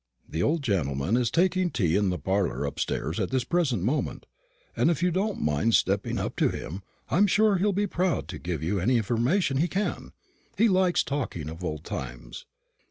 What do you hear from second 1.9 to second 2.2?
in the